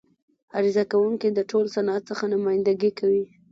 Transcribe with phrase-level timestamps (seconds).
[0.57, 3.25] عرضه کوونکی د ټول صنعت څخه نمایندګي کوي.